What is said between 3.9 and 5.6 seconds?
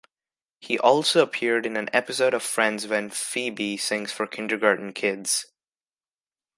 for kindergarten kids.